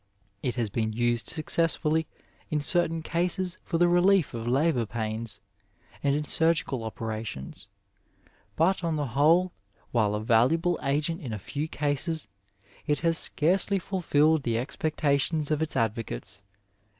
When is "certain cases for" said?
2.59-3.77